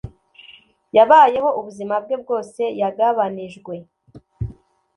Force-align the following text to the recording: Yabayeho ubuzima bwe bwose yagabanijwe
Yabayeho 0.97 1.49
ubuzima 1.59 1.95
bwe 2.03 2.15
bwose 2.21 2.61
yagabanijwe 2.81 3.75